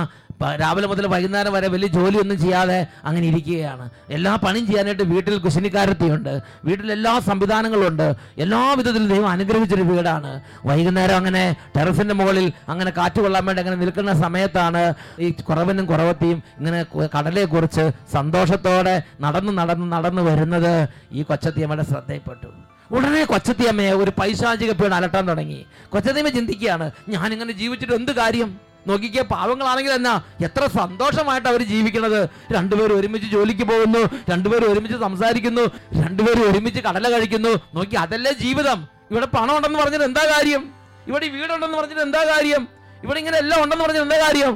[0.61, 3.89] രാവിലെ മുതൽ വൈകുന്നേരം വരെ വലിയ ജോലിയൊന്നും ചെയ്യാതെ അങ്ങനെ ഇരിക്കുകയാണ്.
[4.09, 6.31] എല്ലാ പണിയും ചെയ്യാനായിട്ട് വീട്ടിൽ കുശിനിക്കാരത്തിയുണ്ട്.
[6.65, 8.07] വീട്ടിൽ എല്ലാ സംവിധാനങ്ങളുണ്ട്.
[8.37, 10.31] എല്ലാ വിധത്തിലും ദൈവം അനുഗ്രഹിച്ചൊരു വീടാണ്.
[10.65, 11.43] വൈകുന്നേരം അങ്ങനെ
[11.75, 14.81] ടെറസിന്റെ മുകളിൽ അങ്ങനെ കാറ്റ് കൊള്ളാൻ വേണ്ടി അങ്ങനെ നിൽക്കുന്ന സമയത്താണ്
[15.19, 16.81] ഈ കുറവനും കുറവത്തിയും ഇങ്ങനെ
[17.17, 20.73] കടലെക്കുറിച്ച് സന്തോഷത്തോടെ നടന്ന് നടന്ന് നടന്ന് വരുന്നത്
[21.11, 22.49] ഈ കൊച്ചത്തിയമ്മയുടെ ശ്രദ്ധയിൽപ്പെട്ടു.
[22.95, 25.65] ഉടനെ കൊച്ചത്തിയമ്മയെ ഒരു പൈശാചിക പേട് അലട്ടാൻ തുടങ്ങി.
[25.93, 28.70] കൊച്ചത്തിയമ്മ ചിന്തിക്കുകയാണ് ഞാൻ ഇങ്ങനെ ജീവിച്ചിട്ട് എന്ത് കാര്യം?
[28.87, 30.13] നോക്കിക്കേ പാവങ്ങളാണെങ്കിൽ എന്നാ
[30.47, 32.29] എത്ര സന്തോഷമായിട്ട് അവർ ജീവിക്കുന്നത്.
[32.55, 35.63] രണ്ടുപേരും ഒരുമിച്ച് ജോലിക്ക് പോകുന്നു രണ്ടുപേരും ഒരുമിച്ച് സംസാരിക്കുന്നു
[36.03, 37.53] രണ്ടുപേരും ഒരുമിച്ച് കടല കഴിക്കുന്നു.
[37.75, 38.79] നോക്കി അതല്ലേ ജീവിതം.
[39.11, 40.61] ഇവിടെ പണം ഉണ്ടെന്ന് പറഞ്ഞിട്ട് എന്താ കാര്യം?
[41.09, 42.67] ഇവിടെ വീടുണ്ടെന്ന് പറഞ്ഞിട്ട് എന്താ കാര്യം?
[43.03, 44.53] ഇവിടെ ഇങ്ങനെ എല്ലാം ഉണ്ടെന്ന് പറഞ്ഞിട്ട് എന്താ കാര്യം?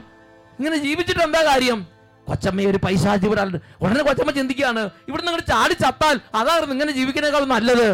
[0.60, 1.80] ഇങ്ങനെ ജീവിച്ചിട്ട് എന്താ കാര്യം?
[2.28, 4.84] കൊച്ചമ്മ ഒരു പൈശാചി ഒരാളുണ്ട് ഉടനെ കൊച്ചമ്മ ചിന്തിക്കുകയാണ്.
[5.08, 7.90] ഇവിടുന്ന് നിങ്ങൾ ചാടി ചത്താൽ അതായിരുന്നു ഇങ്ങനെ ജീവിക്കുന്നേക്കാൾ നല്ലത്.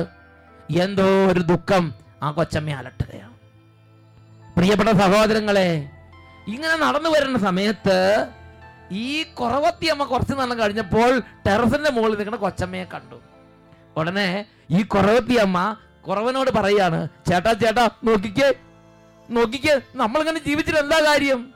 [0.84, 3.36] എന്തോ ഒരു ദുഃഖം ആ കൊച്ചമ്മ അലട്ടുകയാണ്.
[4.58, 5.68] പ്രിയപ്പെട്ട സഹോദരങ്ങളെ
[6.48, 7.98] ഇങ്ങനെ നടന്നു വരുന്ന സമയത്ത്
[8.92, 11.12] ഈ കുറവത്തി അമ്മ കുറച്ച് നാളം കഴിഞ്ഞപ്പോൾ
[11.46, 13.18] ടെറസിന്റെ മുകളിൽ നിൽക്കുന്ന കൊച്ചമ്മയെ കണ്ടു.
[14.00, 14.28] ഉടനെ
[14.78, 15.58] ഈ കുറവത്തി അമ്മ
[16.08, 18.50] കുറവനോട് പറയാണ് ചേട്ടാ ചേട്ടാ നോക്കിക്കേ
[19.30, 21.54] നോക്കിക്കേ നമ്മളിങ്ങനെ ജീവിച്ചിട്ട് എന്താ കാര്യം?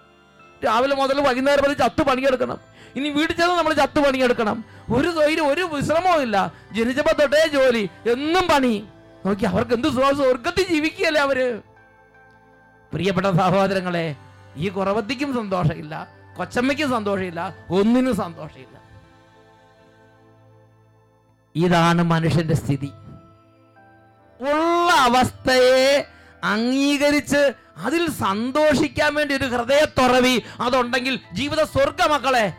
[0.66, 2.60] രാവിലെ മുതൽ വൈകുന്നേരം വരെ ചത്തു പണിയെടുക്കണം.
[2.98, 4.58] ഇനി വീട്ടിൽ ചെന്ന് നമ്മൾ ചത്തു പണിയെടുക്കണം.
[4.96, 6.38] ഒരു തൊഴിലും ഒരു വിശ്രമവും ഇല്ല.
[6.76, 8.76] ജനിച്ചപ്പോ തൊട്ടേ ജോലി എന്നും പണി.
[9.26, 11.40] നോക്കി അവർക്ക് എന്ത് സ്വർഗത്തിൽ ജീവിക്കുകയല്ലേ അവർ?
[12.92, 14.06] പ്രിയപ്പെട്ട സഹോദരങ്ങളെ
[14.56, 16.08] ഈ കുറവത്തിക്കും സന്തോഷമില്ല
[16.38, 18.76] കൊച്ചമ്മയ്ക്കും സന്തോഷമില്ല ഒന്നിനും സന്തോഷമില്ല.
[21.56, 22.92] ഇതാണ് മനുഷ്യന്റെ സ്ഥിതി.
[24.40, 26.06] ഉള്ള അവസ്ഥയെ
[26.44, 32.54] അംഗീകരിച്ച് അതിൽ സന്തോഷിക്കാൻ വേണ്ടി ഒരു ഹൃദയത്തുറവി അതുണ്ടെങ്കിൽ ജീവിത സ്വർഗ മക്കളെ.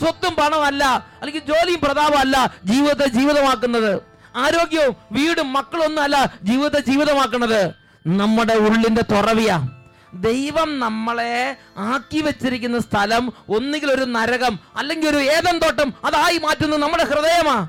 [0.00, 0.84] സ്വത്തും പണമല്ല
[1.20, 4.02] അല്ലെങ്കിൽ ജോലിയും പ്രതാപമല്ല ജീവിതത്തെ ജീവിതമാക്കുന്നത്.
[4.36, 7.74] ആരോഗ്യവും വീടും മക്കളൊന്നും അല്ല ജീവിതത്തെ ജീവിതമാക്കുന്നത്.
[8.06, 9.83] നമ്മുടെ ഉള്ളിന്റെ തുറവിയാ.
[10.14, 17.04] ദൈവം നമ്മളെ ആക്കി വെച്ചിരിക്കുന്ന സ്ഥലം ഒന്നുകിൽ ഒരു നരകം അല്ലെങ്കിൽ ഒരു ഏതം തോട്ടം അതായി മാറ്റുന്നത് നമ്മുടെ
[17.04, 17.68] ഹൃദയമാ.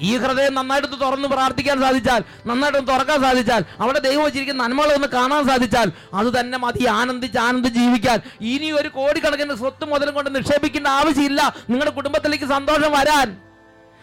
[0.00, 5.46] ഈ ഹൃദയം നന്നായിട്ട് തുറന്ന് പ്രാർത്ഥിക്കാൻ സാധിച്ചാൽ നന്നായിട്ട് ഒന്ന് തുറക്കാൻ സാധിച്ചാൽ അവിടെ ദൈവം വെച്ചിരിക്കുന്ന നന്മകളൊന്ന് കാണാൻ
[5.46, 6.86] സാധിച്ചാൽ അത് തന്നെ മതി.
[6.86, 8.20] ആനന്ദിച്ച് ആനന്ദിച്ച് ജീവിക്കാൻ.
[8.40, 11.54] ഇനി ഒരു കോടിക്കണക്കിന് സ്വത്ത് മുതലും കൊണ്ട് നിക്ഷേപിക്കേണ്ട ആവശ്യമില്ല.
[11.70, 13.47] നിങ്ങളുടെ കുടുംബത്തിലേക്ക് സന്തോഷം വരാൻ.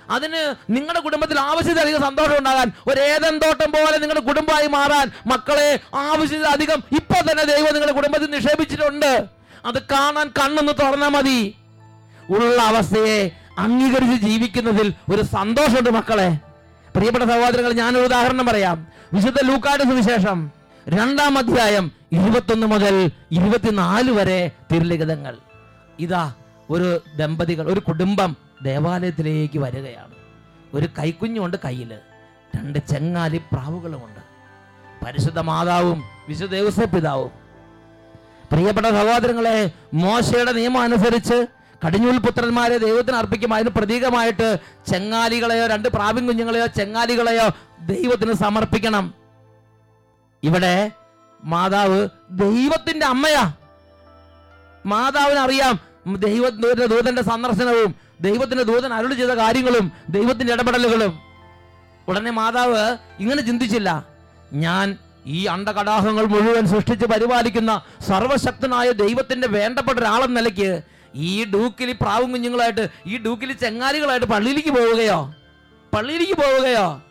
[0.10, 6.84] അതിന് നിങ്ങളുടെ കുടുംബത്തിൽ ആവശ്യത്തിലധികം സന്തോഷം ഉണ്ടാകാൻ ഒരു ഏതൻ തോട്ടം പോലെ നിങ്ങളുടെ കുടുംബമായി മാറാൻ മക്കളെ ആവശ്യത്തിലധികം
[6.92, 9.26] ഇപ്പൊ തന്നെ ദൈവം നിങ്ങളുടെ കുടുംബത്തിൽ നിക്ഷേപിച്ചിട്ടുണ്ട്.
[9.66, 11.56] അത് കാണാൻ കണ്ണൊന്ന് തുറന്നാൽ മതി.
[12.30, 16.40] ഉള്ള അവസ്ഥയെ അംഗീകരിച്ച് ജീവിക്കുന്നതിൽ ഒരു സന്തോഷമുണ്ട് മക്കളെ.
[16.96, 18.88] പ്രിയപ്പെട്ട സഹോദരങ്ങൾ ഞാനൊരു ഉദാഹരണം പറയാം.
[19.14, 20.52] വിശുദ്ധ ലൂക്കാട് സുവിശേഷം
[20.90, 25.38] രണ്ടാം അധ്യായം ഇരുപത്തൊന്ന് മുതൽ ഇരുപത്തിനാല് വരെ തിരുലിഖിതങ്ങൾ.
[26.00, 26.34] ഇതാ
[26.70, 30.16] ഒരു ദമ്പതികൾ ഒരു കുടുംബം ദേവാലയത്തിലേക്ക് വരികയാണ്.
[30.74, 31.92] ഒരു കൈക്കുഞ്ഞുണ്ട് കയ്യിൽ
[32.56, 34.22] രണ്ട് ചെങ്ങാലി പ്രാവുകളുമുണ്ട്.
[35.06, 37.32] പരിശുദ്ധ മാതാവും വിശുദ്ധ ദേവസ്വ പിതാവും.
[38.52, 41.38] പ്രിയപ്പെട്ട സഹോദരങ്ങളെ മോശയുടെ നിയമം അനുസരിച്ച്
[41.86, 44.48] കടിഞ്ഞൂൽ പുത്രന്മാരെ ദൈവത്തിന് അർപ്പിക്കും അതിന് പ്രതീകമായിട്ട്
[44.92, 47.48] ചെങ്ങാലികളെയോ രണ്ട് പ്രാവിൻ കുഞ്ഞുങ്ങളെയോ ചെങ്ങാലികളെയോ
[47.86, 49.14] ദൈവത്തിന് സമർപ്പിക്കണം.
[50.44, 50.92] ഇവിടെ
[51.44, 52.00] മാതാവ്
[52.32, 53.54] ദൈവത്തിന്റെ അമ്മയാ.
[54.86, 55.80] മാതാവിന് അറിയാം
[56.14, 61.20] ദൈവത്തിന്റെ ദൂതന്റെ സന്ദർശനവും ദൈവത്തിന്റെ ദൂതൻ അരുളി ചെയ്ത കാര്യങ്ങളും ദൈവത്തിന്റെ ഇടപെടലുകളും.
[62.08, 64.06] ഉടനെ മാതാവ് ഇങ്ങനെ ചിന്തിച്ചില്ല.
[64.54, 70.82] ഞാൻ ഈ അണ്ടകടാഹങ്ങൾ മുഴുവൻ സൃഷ്ടിച്ച് പരിപാലിക്കുന്ന സർവശക്തനായ ദൈവത്തിന്റെ വേണ്ടപ്പെട്ട ഒരാളെന്ന നിലയ്ക്ക്
[71.16, 75.34] ഈ ഡൂക്കിലി പ്രാവും കുഞ്ഞുങ്ങളായിട്ട് ഈ ഡൂക്കിലി ചെങ്ങാലികളായിട്ട് പള്ളിയിലേക്ക് പോവുകയോ?
[75.94, 77.02] പള്ളിയിലേക്ക് പോവുകയോ?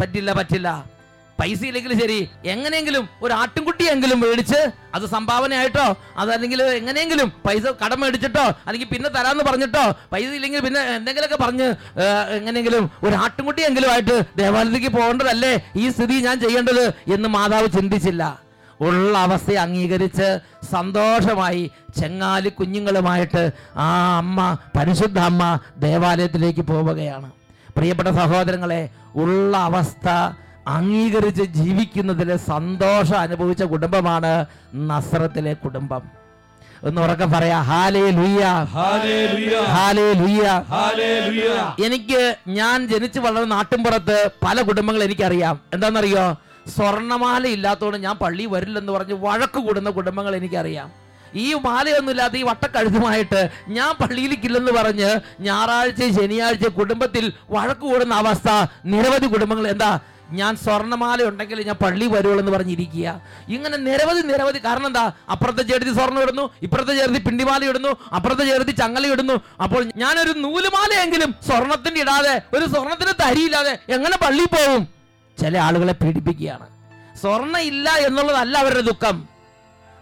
[0.00, 0.97] പറ്റില്ല പറ്റില്ല.
[1.40, 2.18] പൈസ ഇല്ലെങ്കിലും ശരി.
[2.54, 4.60] എങ്ങനെയെങ്കിലും ഒരു ആട്ടിൻകുട്ടിയെങ്കിലും മേടിച്ച്
[4.96, 5.86] അത് സംഭാവനയായിട്ടോ
[6.20, 11.68] അതല്ലെങ്കിൽ എങ്ങനെയെങ്കിലും പൈസ കടം മേടിച്ചിട്ടോ അല്ലെങ്കിൽ പിന്നെ തരാമെന്ന് പറഞ്ഞിട്ടോ പൈസ ഇല്ലെങ്കിൽ പിന്നെ എന്തെങ്കിലുമൊക്കെ പറഞ്ഞ്
[12.38, 15.52] എങ്ങനെയെങ്കിലും ഒരു ആട്ടിൻകുട്ടിയെങ്കിലും ആയിട്ട് ദേവാലയത്തിലേക്ക് പോകേണ്ടതല്ലേ
[15.82, 18.24] ഈ സ്ഥിതി ഞാൻ ചെയ്യേണ്ടത് എന്ന് മാതാവ് ചിന്തിച്ചില്ല.
[18.86, 20.26] ഉള്ള അവസ്ഥയെ അംഗീകരിച്ച്
[20.72, 21.62] സന്തോഷമായി
[21.98, 23.42] ചെങ്ങാലി കുഞ്ഞുങ്ങളുമായിട്ട്
[23.84, 23.86] ആ
[24.18, 24.40] അമ്മ
[24.76, 25.42] പരിശുദ്ധ അമ്മ
[25.86, 27.28] ദേവാലയത്തിലേക്ക് പോവുകയാണ്.
[27.76, 28.82] പ്രിയപ്പെട്ട സഹോദരങ്ങളെ
[29.22, 30.08] ഉള്ള അവസ്ഥ
[30.68, 34.32] അംഗീകരിച്ച് ജീവിക്കുന്നതിൽ സന്തോഷം അനുഭവിച്ച കുടുംബമാണ്
[34.90, 36.02] നസ്രത്തിലെ കുടുംബം.
[36.82, 38.44] ഒന്ന് ഉറക്കെ പറയാ ഹാലേ ലുയ്യ
[38.74, 39.16] ഹാലേ
[40.20, 40.44] ലുയ്യ
[41.86, 42.20] എനിക്ക്
[42.58, 45.60] ഞാൻ ജനിച്ചു വളർന്ന നാട്ടിൻപുറത്ത് പല കുടുംബങ്ങൾ എനിക്കറിയാം.
[45.74, 46.26] എന്താണെന്നറിയോ?
[46.76, 50.88] സ്വർണമാല ഇല്ലാത്തതുകൊണ്ട് ഞാൻ പള്ളി വരില്ലെന്ന് പറഞ്ഞ് വഴക്ക് കൂടുന്ന കുടുംബങ്ങൾ എനിക്കറിയാം.
[51.34, 58.48] ഈ മാലയൊന്നും ഇല്ലാത്ത ഈ വട്ടക്കഴുതുമായിട്ട് ഞാൻ പള്ളിയിലേക്കില്ലെന്ന് പറഞ്ഞ് ഞായറാഴ്ച ശനിയാഴ്ച കുടുംബത്തിൽ വഴക്ക് കൂടുന്ന അവസ്ഥ
[58.84, 59.90] നിരവധി കുടുംബങ്ങൾ എന്താ?
[60.38, 63.20] ഞാൻ സ്വർണമാല ഉണ്ടെങ്കിൽ ഞാൻ പള്ളി വരുവുള്ളൂ പറഞ്ഞിരിക്കുക.
[63.48, 65.12] ഇങ്ങനെ നിരവധി നിരവധി കാരണം എന്താ?
[65.32, 69.36] അപ്പുറത്തെ ചേർത്തി സ്വർണം ഇടുന്നു ഇപ്പുറത്തെ ചേർത്തി പിണ്ടിമാല ഇടുന്നു അപ്പുറത്തെ ചേർത്തി ചങ്ങല ഇടുന്നു.
[69.64, 74.82] അപ്പോൾ ഞാനൊരു നൂലുമാലയെങ്കിലും സ്വർണത്തിന്റെ ഇടാതെ ഒരു സ്വർണത്തിന് തരിയില്ലാതെ എങ്ങനെ പള്ളി പോവും?
[75.38, 76.66] ചില ആളുകളെ പീഡിപ്പിക്കുകയാണ്.
[77.22, 79.28] സ്വർണ ഇല്ല എന്നുള്ളതല്ല അവരുടെ ദുഃഖം.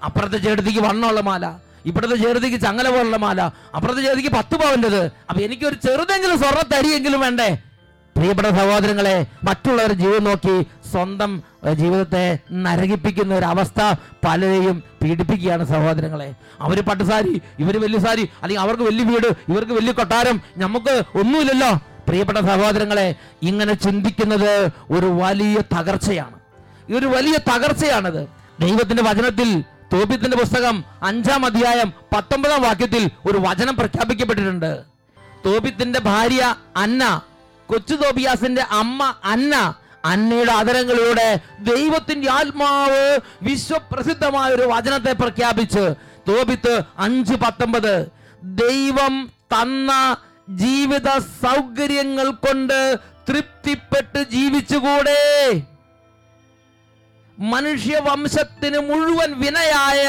[0.05, 1.45] അപ്പുറത്തെ ചേർത്തിക്ക് വണ്ണമുള്ള മാല
[1.87, 3.41] ഇപ്പുറത്തെ ചേർത്തിക്ക് ചങ്ങല പോലുള്ള മാല
[3.75, 5.03] അപ്പുറത്തെ ചേർത്തിക്ക് പത്ത് പവന്റെത്.
[5.29, 7.49] അപ്പൊ എനിക്കൊരു ചെറുതെങ്കിലും സ്വർണ തരിയെങ്കിലും വേണ്ടേ?
[8.17, 10.55] പ്രിയപ്പെട്ട സഹോദരങ്ങളെ മറ്റുള്ളവർ ജീവിതം നോക്കി
[10.91, 11.43] സ്വന്തം
[11.75, 13.81] ജീവിതത്തെ നരകിപ്പിക്കുന്ന ഒരു അവസ്ഥ
[14.27, 16.29] പലരെയും പീഡിപ്പിക്കുകയാണ് സഹോദരങ്ങളെ.
[16.61, 21.71] അവർ പട്ടുസാരി ഇവർ വലിയ സാരി അല്ലെങ്കിൽ അവർക്ക് വലിയ വീട് ഇവർക്ക് വലിയ കൊട്ടാരം നമുക്ക് ഒന്നുമില്ലല്ലോ.
[22.09, 24.53] പ്രിയപ്പെട്ട സഹോദരങ്ങളെ ഇങ്ങനെ ചിന്തിക്കുന്നത്
[24.91, 26.37] ഒരു വലിയ തകർച്ചയാണ്.
[26.91, 28.21] ഈ ഒരു വലിയ തകർച്ചയാണത്.
[28.61, 29.49] ദൈവത്തിന്റെ വചനത്തിൽ
[29.93, 34.73] തോപ്യത്തിന്റെ പുസ്തകം അഞ്ചാം അധ്യായം പത്തൊമ്പതാം വാക്യത്തിൽ ഒരു വചനം പ്രഖ്യാപിക്കപ്പെട്ടിട്ടുണ്ട്.
[35.47, 36.43] തോപ്യത്തിന്റെ ഭാര്യ
[36.77, 37.03] അന്ന
[37.67, 39.75] കൊച്ചു തോബിയാസിന്റെ അമ്മ അന്ന
[40.05, 45.85] അന്നയുടെ അതരങ്ങളിലൂടെ ദൈവത്തിന്റെ ആത്മാവ് വിശ്വപ്രസിദ്ധമായ ഒരു വചനത്തെ പ്രഖ്യാപിച്ച്
[46.29, 47.95] തോപിത്ത് അഞ്ച് പത്തൊമ്പത്
[48.43, 49.15] ദൈവം
[49.55, 50.17] തന്ന
[50.49, 55.23] ജീവിത സൗകര്യങ്ങൾ കൊണ്ട് തൃപ്തിപ്പെട്ട് ജീവിച്ചുകൂടെ.
[57.39, 60.05] മനുഷ്യവംശത്തിന് മുഴുവൻ വിനയായ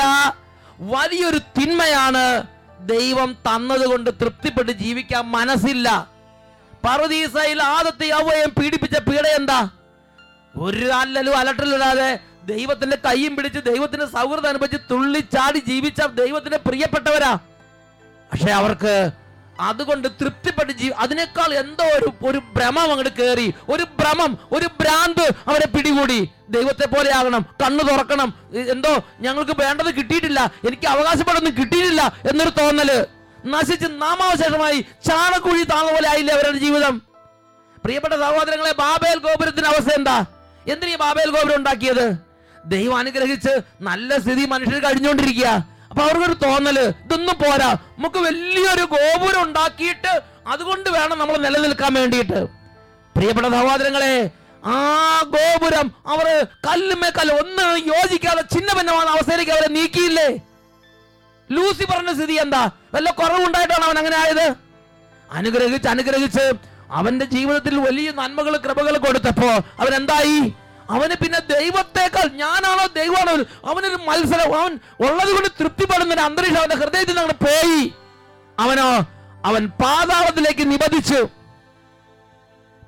[0.79, 2.25] വലിയൊരു തിന്മയാണ്
[2.85, 6.16] ദൈവം തന്നതുകൊണ്ട് തൃപ്തിപ്പെട്ട് ജീവിക്കാൻ മനസ്സില്ല.
[6.85, 9.59] പറുദീസയിൽ ആദത്തെ അവയം പീഡിപ്പിച്ച പീഡ എന്താ?
[10.55, 12.09] ഒരു അല്ലലും അലട്ടലിടാതെ
[12.45, 17.31] ദൈവത്തിന്റെ കൈയും പിടിച്ച് ദൈവത്തിന്റെ സൗഹൃദം അനുഭവിച്ച് തുള്ളിച്ചാടി ജീവിച്ച ദൈവത്തിന്റെ പ്രിയപ്പെട്ടവരാ.
[18.31, 19.11] പക്ഷെ അവർക്ക്
[19.59, 25.67] അതുകൊണ്ട് തൃപ്തിപ്പെട്ട് ജീ അതിനേക്കാൾ എന്തോ ഒരു ഒരു ഭ്രമം അങ്ങോട്ട് കയറി ഒരു ഭ്രമം ഒരു ഭ്രാന്ത് അവരെ
[25.67, 26.19] പിടികൂടി.
[26.49, 28.29] ദൈവത്തെ പോലെ ആകണം കണ്ണു തുറക്കണം.
[28.53, 32.91] എന്തോ ഞങ്ങൾക്ക് വേണ്ടത് കിട്ടിയിട്ടില്ല എനിക്ക് അവകാശപ്പെടുന്നു കിട്ടിയിട്ടില്ല എന്നൊരു തോന്നൽ.
[33.45, 36.95] നശിച്ച് നാമാവശേഷമായി ചാണകുഴി താണ പോലെ ആയില്ലേ അവരുടെ ജീവിതം?
[37.83, 40.17] പ്രിയപ്പെട്ട സഹോദരങ്ങളെ ബാബേൽ ഗോപുരത്തിന്റെ അവസ്ഥ എന്താ?
[40.73, 42.05] എന്തിനീ ബാബേൽ ഗോപുരം ഉണ്ടാക്കിയത്?
[42.73, 43.53] ദൈവം അനുഗ്രഹിച്ച്
[43.89, 45.49] നല്ല സ്ഥിതി മനുഷ്യർ കഴിഞ്ഞുകൊണ്ടിരിക്കുക
[45.89, 47.69] അപ്പൊ അവർക്കൊരു തോന്നൽ ഇതൊന്നും പോരാ.
[47.97, 50.13] നമുക്ക് വലിയൊരു ഗോപുരം ഉണ്ടാക്കിയിട്ട്
[50.53, 52.39] അതുകൊണ്ട് വേണം നമ്മൾ നിലനിൽക്കാൻ വേണ്ടിയിട്ട്.
[53.15, 54.31] പ്രിയപ്പെട്ട സഹോദരങ്ങളെ
[54.63, 54.77] ആ
[55.35, 56.27] ഗോപുരം അവർ
[56.67, 60.29] കല്ലുമേ കല്ല് ഒന്ന് യോജിക്കാതെ ചിന്ന ഭിന്നമാണ് അവസ്ഥയിലേക്ക് അവരെ നീക്കിയില്ലേ?
[61.55, 62.63] ലൂസി പറഞ്ഞ സ്ഥിതി എന്താ?
[62.93, 64.47] വല്ല കുറവുണ്ടായിട്ടാണ് അവൻ അങ്ങനെ ആയത്?
[65.37, 66.45] അനുഗ്രഹിച്ച് അനുഗ്രഹിച്ച്
[66.97, 69.49] അവന്റെ ജീവിതത്തിൽ വലിയ നന്മകൾ കൃപകൾ കൊടുത്തപ്പോ
[69.81, 70.39] അവൻ എന്തായി?
[70.95, 73.31] അവന് പിന്നെ ദൈവത്തെക്കാൾ ഞാനാണോ ദൈവമാണോ
[73.69, 74.73] അവനൊരു മത്സരം അവൻ
[75.05, 77.81] ഉള്ളത് കൊണ്ട് തൃപ്തിപ്പെടുന്ന അന്തരീക്ഷം അവന്റെ ഹൃദയത്തിൽ നിന്ന് അങ്ങനെ പോയി.
[78.59, 78.89] അവനോ
[79.49, 81.19] അവൻ പാതാളത്തിലേക്ക് നിബന്ധിച്ചു.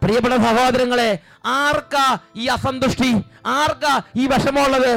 [0.01, 1.09] പ്രിയപ്പെട്ട സഹോദരങ്ങളെ
[1.45, 3.11] ആർക്കാ ഈ അസന്തുഷ്ടി?
[3.45, 4.93] ആർക്കാ ഈ വിഷമമുള്ളത്?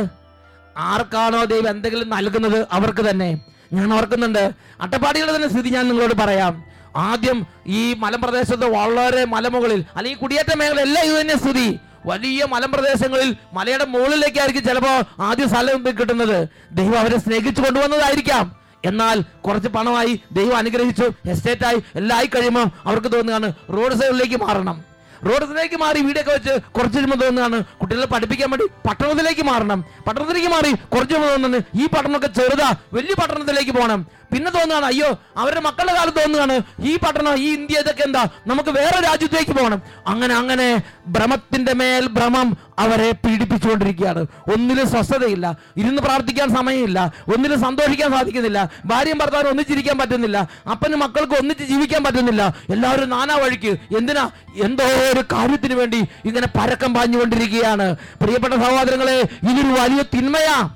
[0.77, 3.41] ആർക്കാണോ ദൈവം എന്തെങ്കിലും നൽകുന്നത് അവർക്ക് തന്നെ.
[3.73, 4.53] ഞാൻ ഓർക്കുന്നുണ്ട്.
[4.81, 6.65] അട്ടപ്പാടികളുടെ തന്നെ സ്ഥിതി ഞാൻ നിങ്ങളോട് പറയാം.
[6.97, 11.79] ആദ്യം ഈ മലമ്പ്രദേശത്ത് വളരെ മലമുകളിൽ അല്ലെങ്കിൽ കുടിയേറ്റ മേഖല എല്ലാം ഇത് തന്നെ സ്ഥിതി.
[12.07, 16.49] വലിയ മലമ്പ്രദേശങ്ങളിൽ മലയുടെ മുകളിലേക്കായിരിക്കും ചിലപ്പോൾ ആദ്യ സ്ഥലം കിട്ടുന്നത്.
[16.73, 18.57] ദൈവം അവരെ സ്നേഹിച്ചു കൊണ്ടുവന്നതായിരിക്കാം.
[18.85, 24.92] എന്നാൽ കുറച്ച് പണമായി ദൈവം അനുഗ്രഹിച്ചു എസ്റ്റേറ്റായി എല്ലാം ആയി കഴിയുമ്പോൾ അവർക്ക് തോന്നുകയാണ് റോഡ് സൈഡിലേക്ക് മാറണം.
[25.29, 29.85] റോഡ് സൈഡിലേക്ക് മാറി വീടൊക്കെ വെച്ച് കുറച്ച് കഴിയുമ്പോൾ തോന്നുകയാണ് കുട്ടികളെ പഠിപ്പിക്കാൻ വേണ്ടി പട്ടണത്തിലേക്ക് മാറണം.
[30.07, 32.69] പട്ടണത്തിലേക്ക് മാറി കുറച്ച് കഴിയുമ്പോൾ തോന്നുന്നു ഈ പട്ടണമൊക്കെ ചെറുതാ.
[32.93, 34.07] വലിയ പട്ടണത്തിലേക്ക് പോകണം.
[34.33, 36.61] പിന്നെ തോന്നുകയാണ് അയ്യോ അവരുടെ മക്കളുടെ കാലത്ത് തോന്നുകയാണ്.
[36.81, 38.29] ഈ പട്ടണം ഈ ഇന്ത്യ ഇതൊക്കെ എന്താ?
[38.47, 39.83] നമുക്ക് വേറെ രാജ്യത്തേക്ക് പോകണം.
[40.07, 44.27] അങ്ങനെ അങ്ങനെ ഭ്രമത്തിന്റെ മേൽ ഭ്രമം അവരെ പീഡിപ്പിച്ചുകൊണ്ടിരിക്കുകയാണ്.
[44.53, 45.57] ഒന്നിലും സ്വസ്ഥതയില്ല.
[45.77, 47.13] ഇരുന്ന് പ്രാർത്ഥിക്കാൻ സമയമില്ല.
[47.37, 48.71] ഒന്നിലും സന്തോഷിക്കാൻ സാധിക്കുന്നില്ല.
[48.85, 50.49] ഭാര്യയും ഭർത്താവും ഒന്നിച്ചിരിക്കാൻ പറ്റുന്നില്ല.
[50.71, 52.55] അപ്പനും മക്കൾക്ക് ഒന്നിച്ച് ജീവിക്കാൻ പറ്റുന്നില്ല.
[52.71, 54.31] എല്ലാവരും നാനാ വഴിക്ക് എന്തിനാ
[54.63, 57.97] എന്തോ ഒരു കാര്യത്തിന് വേണ്ടി ഇങ്ങനെ പരക്കം പാഞ്ഞുകൊണ്ടിരിക്കുകയാണ്.
[58.23, 60.71] പ്രിയപ്പെട്ട സഹോദരങ്ങളെ ഇതൊരു വലിയ തിന്മയാ.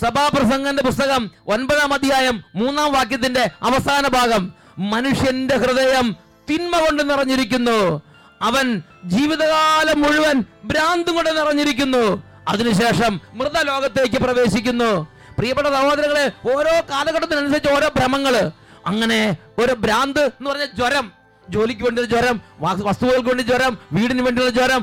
[0.00, 4.52] സഭാപ്രസംഗന്റെ പുസ്തകം ഒൻപതാം അധ്യായം മൂന്നാം വാക്യത്തിന്റെ അവസാന ഭാഗം.
[4.78, 6.16] മനുഷ്യന്റെ ഹൃദയം
[6.50, 8.00] തിന്മ കൊണ്ട് നിറഞ്ഞിരിക്കുന്നു.
[8.42, 12.22] അവൻ ജീവിതകാലം മുഴുവൻ ഭ്രാന്തും കൊണ്ട് നിറഞ്ഞിരിക്കുന്നു.
[12.48, 14.90] അതിനുശേഷം മൃതലോകത്തേക്ക് പ്രവേശിക്കുന്നു.
[15.38, 18.50] പ്രിയപ്പെട്ട സഹോദരങ്ങളെ ഓരോ കാലഘട്ടത്തിനനുസരിച്ച് ഓരോ ഭ്രമങ്ങൾ.
[18.86, 21.12] അങ്ങനെ ഒരു ഭ്രാന്ത് എന്ന് പറഞ്ഞ ജ്വരം.
[21.48, 24.82] ജോലിക്ക് വേണ്ടി ജ്വരം വസ്തുവകൾക്ക് വേണ്ടി ജ്വരം വീടിന് വേണ്ടിയുള്ള ജ്വരം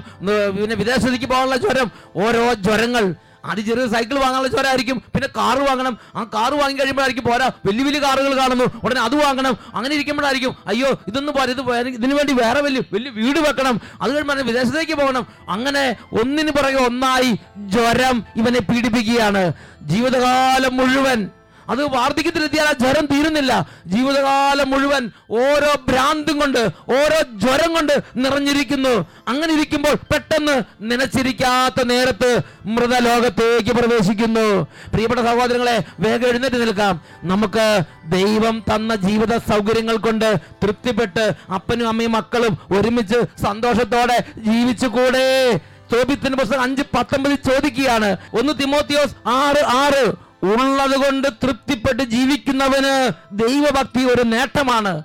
[0.58, 1.92] പിന്നെ വിദേശത്തേക്ക് പോകാനുള്ള ജ്വരം.
[2.16, 3.16] ഓരോ ജ്വരങ്ങൾ
[3.46, 4.98] ആദ്യം ചെറിയ സൈക്കിൾ വാങ്ങാനുള്ള ചോരായിരിക്കും.
[4.98, 5.98] പിന്നെ കാർ വാങ്ങണം.
[6.16, 7.52] ആ കാർ വാങ്ങി കഴിയുമ്പോഴായിരിക്കും പോരാ.
[7.66, 8.66] വലിയ വലിയ കാറുകൾ കാണുന്നു.
[8.84, 9.58] ഉടനെ അത് വാങ്ങണം.
[9.74, 10.56] അങ്ങനെ ഇരിക്കുമ്പോഴായിരിക്കും.
[10.68, 11.52] അയ്യോ ഇതൊന്നും പോരാ.
[11.52, 13.82] ഇത് ഇതിനു വേണ്ടി വേറെ വലിയ വലിയ വീട് വെക്കണം.
[14.02, 15.28] അത് കഴിയുമ്പോൾ വിദേശത്തേക്ക് പോകണം.
[15.50, 19.54] അങ്ങനെ ഒന്നിന് പുറകെ ഒന്നായി ജ്വരം ഇവനെ പീഡിപ്പിക്കുകയാണ്.
[19.82, 21.30] ജീവിതകാലം മുഴുവൻ
[21.70, 23.68] അത് വാർദ്ധക്യത്തിലെത്തിയാൽ ആ ജ്വരം തീരുന്നില്ല.
[23.86, 29.06] ജീവിതകാലം മുഴുവൻ ഓരോ ഭ്രാന്തും കൊണ്ട് ഓരോ ജ്വരം കൊണ്ട് നിറഞ്ഞിരിക്കുന്നു.
[29.28, 34.68] അങ്ങനെ ഇരിക്കുമ്പോൾ പെട്ടെന്ന് നനച്ചിരിക്കാത്ത നേരത്ത് മൃതലോകത്തേക്ക് പ്രവേശിക്കുന്നു.
[34.94, 37.02] പ്രിയപ്പെട്ട സഹോദരങ്ങളെ വേഗം എഴുന്നേറ്റ് നിൽക്കാം.
[37.24, 37.80] നമുക്ക്
[38.12, 45.60] ദൈവം തന്ന ജീവിത സൗകര്യങ്ങൾ കൊണ്ട് തൃപ്തിപ്പെട്ട് അപ്പനും അമ്മയും മക്കളും ഒരുമിച്ച് സന്തോഷത്തോടെ ജീവിച്ചുകൂടേ.
[45.92, 48.18] ചോദ്യത്തിന് പുസ്തകം അഞ്ച് പത്തൊമ്പതിൽ ചോദിക്കുകയാണ്.
[48.34, 50.29] ഒന്ന് തിമോത്തിയോസ് ആറ് ആറ്.
[50.44, 55.04] ഉള്ളത് കൊണ്ട് തൃപ്തിപ്പെട്ട് ജീവിക്കുന്നവന് ദൈവഭക്തി ഒരു നേട്ടമാണ്.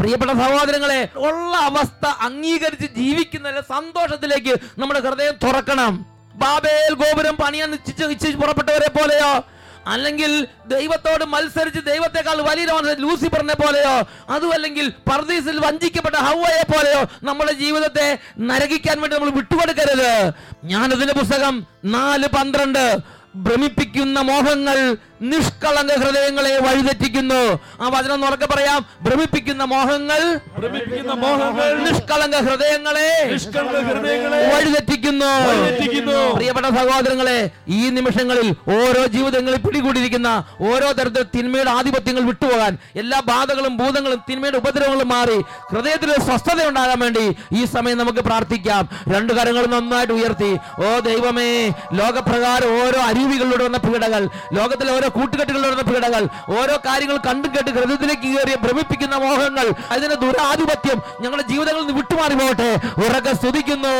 [0.00, 6.06] പ്രിയപ്പെട്ട സഹോദരങ്ങളെ ഉള്ള അവസ്ഥ അംഗീകരിച്ച് ജീവിക്കുന്നതിലെ സന്തോഷത്തിലേക്ക് നമ്മുടെ ഹൃദയം തുറക്കണം.
[6.34, 9.44] ബാബേൽ ഗോപുരം പണിയാൻ നിശ്ചയിച്ച് പുറപ്പെട്ടവരെ പോലെയോ?
[9.86, 12.66] അല്ലെങ്കിൽ ദൈവത്തോട് മത്സരിച്ച് ദൈവത്തെക്കാൾ വലിയ
[12.98, 14.08] ലൂസിഫറിനെ പോലെയോ?
[14.30, 20.32] അതും അല്ലെങ്കിൽ പർദീസിൽ വഞ്ചിക്കപ്പെട്ട ഹൗവയെ പോലെയോ നമ്മുടെ ജീവിതത്തെ നരകിക്കാൻ വേണ്ടി നമ്മൾ വിട്ടുകൊടുക്കരുത്.
[20.64, 22.98] ഞാനതിന്റെ പുസ്തകം നാല് പന്ത്രണ്ട്
[23.44, 24.78] ഭ്രമിപ്പിക്കുന്ന മോഹങ്ങൾ
[25.22, 27.58] നിഷ്കളങ്ക ഹൃദയങ്ങളെ വഴിതെറ്റിക്കുന്നു.
[27.80, 28.86] ആ വചനം ഉറക്കെ പറയാം.
[29.02, 36.34] ഭ്രമിപ്പിക്കുന്ന മോഹങ്ങൾ ഭ്രമിപ്പിക്കുന്ന മോഹങ്ങൾ നിഷ്കളങ്ക ഹൃദയങ്ങളെ നിഷ്കളങ്ക ഹൃദയങ്ങളെ വഴിതെറ്റിക്കുന്നു.
[36.34, 44.22] പ്രിയപ്പെട്ട സഹോദരങ്ങളെ ഈ നിമിഷങ്ങളിൽ ഓരോ ജീവിതങ്ങളിൽ പിടികൂടിയിരിക്കുന്ന ഓരോ തരത്തിൽ തിന്മയുടെ ആധിപത്യങ്ങൾ വിട്ടുപോകാൻ എല്ലാ ബാധകളും ഭൂതങ്ങളും
[44.30, 45.38] തിന്മയുടെ ഉപദ്രവങ്ങളും മാറി
[45.72, 48.88] ഹൃദയത്തിൽ സ്വസ്ഥത ഉണ്ടാകാൻ വേണ്ടി ഈ സമയം നമുക്ക് പ്രാർത്ഥിക്കാം.
[49.14, 50.58] രണ്ടു കരങ്ങൾ നന്നായിട്ട് ഉയർത്തി.
[50.84, 56.22] ഓ ദൈവമേ ലോകപ്രകാരം ഓരോ അരുവികളിലൂടെ വന്ന പീഡകൾ ലോകത്തിലെ ഓരോ കൂട്ടുകെട്ടുകളിലൂടെ കൂട്ടുകെട്ടുകളിലുള്ള പീഡകൾ
[56.58, 62.70] ഓരോ കാര്യങ്ങൾ കണ്ടും കേട്ട് ഹൃദയത്തിലേക്ക് കയറിയ ഭ്രമിപ്പിക്കുന്ന മോഹങ്ങൾ അതിന്റെ ദുരാധിപത്യം ഞങ്ങളുടെ ജീവിതങ്ങളിൽ നിന്ന് വിട്ടുമാറി പോകട്ടെ.
[63.04, 63.94] ഉറക്കെ സ്തുതിക്കുന്നു.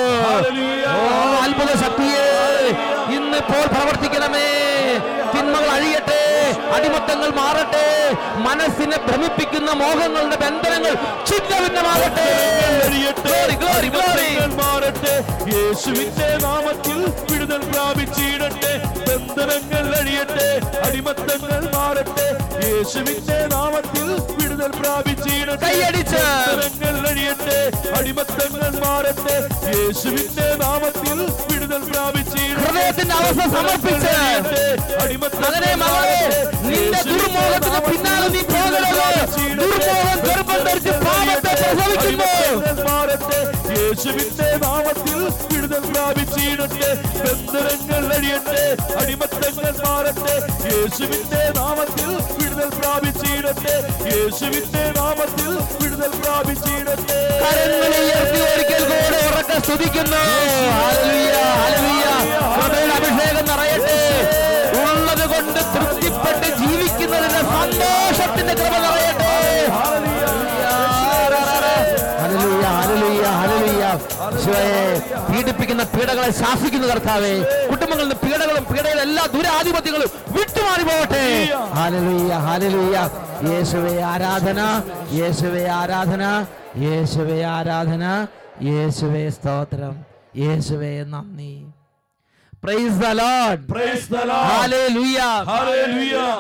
[1.45, 2.25] അത്ഭുത ശക്തിയെ
[3.17, 4.49] ഇന്നിപ്പോൾ പ്രവർത്തിക്കണമേ.
[5.35, 6.21] തിന്മകൾ അഴിയട്ടെ.
[6.51, 8.13] അടിമത്തങ്ങൾ മാറട്ടെ.
[8.37, 10.95] മനസ്സിനെ ഭ്രമിപ്പിക്കുന്ന മോഹങ്ങളുടെ ബന്ധനങ്ങൾ
[11.27, 12.29] ഛിന്ന ഭിന്നമാകട്ടെ
[12.85, 13.19] എറിയട്ടെ.
[13.19, 14.09] Glory, glory, glory.
[14.09, 15.25] ബന്ധനങ്ങൾ മാറട്ടെ.
[15.57, 18.73] യേശുവിന്റെ നാമത്തിൽ വിടുതൽ പ്രാപിച്ചിടട്ടെ.
[18.85, 20.61] ബന്ധനങ്ങൾ അഴിയട്ടെ.
[20.79, 22.29] അടിമത്തങ്ങൾ മാറട്ടെ.
[22.69, 25.91] യേശുവിന്റെ നാമത്തിൽ വിടുതൽ പ്രാപിച്ചിടട്ടെ.
[26.57, 27.73] ബന്ധനങ്ങൾ അഴിയട്ടെ.
[27.99, 29.49] അടിമത്തങ്ങൾ മാറട്ടെ.
[29.67, 32.65] യേശുവിന്റെ നാമത്തിൽ വിടുതൽ പ്രാപിച്ചിടട്ടെ.
[32.65, 34.17] ഹൃദയത്തിന്റെ അവസ്ഥ സമർപ്പിച്ച്.
[35.05, 36.38] അടിമത്തങ്ങളെ മകളെ
[36.69, 39.05] നിന്റെ ദുർമോഹത്തിന് പിന്നാലെ നീ പോകരുത്.
[39.61, 42.31] ദുർമോഹം ഗർഭം ധരിച്ച് പാപത്തെ പ്രസവിക്കുന്നു.
[43.79, 45.19] യേശുവിന്റെ നാമത്തിൽ
[45.51, 46.91] വിടുതൽ പ്രാപിച്ചിടട്ടെ
[47.23, 48.61] ബന്ധനങ്ങൾ അഴിയട്ടെ
[49.01, 50.35] അടിമത്തങ്ങൾ മാറട്ടെ.
[50.73, 53.75] യേശുവിന്റെ നാമത്തിൽ വിടുതൽ പ്രാപിച്ചിടട്ടെ
[54.13, 60.23] യേശുവിന്റെ നാമത്തിൽ വിടുതൽ പ്രാപിച്ചിടട്ടെ കരങ്ങളെ ഉയർത്തി ഒരിക്കൽ കൂടെ ഉറക്കെ സ്തുതിക്കുന്നു.
[62.97, 63.97] അഭിഷേകം നിറയട്ടെ.
[65.39, 69.35] കൊണ്ട് തൃപ്തിപ്പെട്ട് ജീവിക്കുന്നതിന്റെ സന്തോഷത്തിന്റെ കൃപ നിറയട്ടെ.
[75.31, 77.39] പീഡിപ്പിക്കുന്ന പീഡകളെ ശാസിക്കുന്ന കർത്താവേ.
[77.71, 81.49] കുടുംബങ്ങളിൽ നിന്ന് പീഡകളും പീഡകളും എല്ലാ ദുരാധിപത്യങ്ങളും വിട്ടുമാറി പോകട്ടെ.
[81.75, 83.11] ഹാലലുയ്യ ഹാലലുയ്യ
[83.51, 84.83] യേശുവേ ആരാധന.
[85.13, 86.47] യേശുവേ ആരാധന.
[86.77, 88.27] യേശുവേ ആരാധന.
[88.63, 89.97] യേശുവേ സ്തോത്രം.
[90.37, 91.68] യേശുവേ നന്ദി.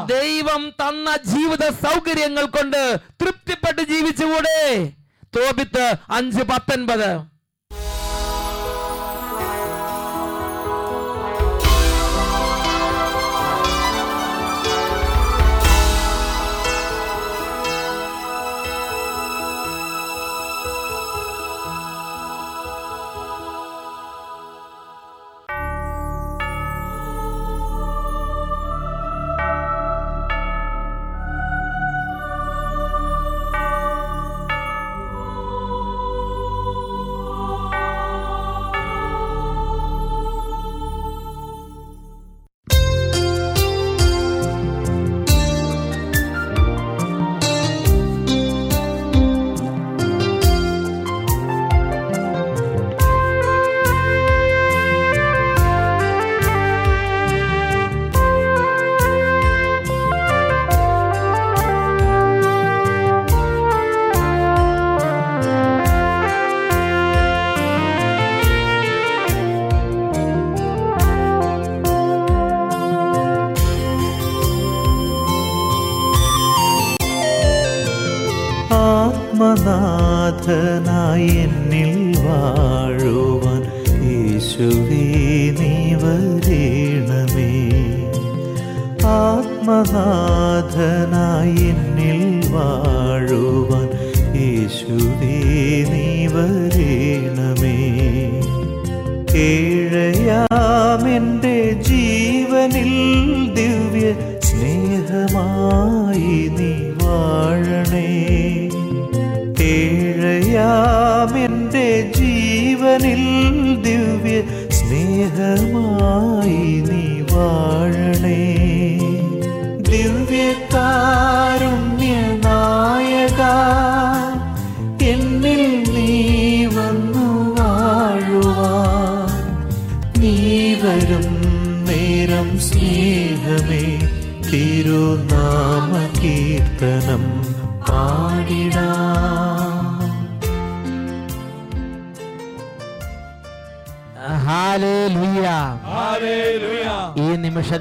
[0.06, 4.90] ദൈവം തന്ന ജീവിത സൗകര്യങ്ങൾ കൊണ്ട് തൃപ്തിപ്പെട്ട് ജീവിച്ചുകൂടെ.
[5.36, 7.37] തോപിത്ത് അഞ്ച് പത്തൊൻപത്.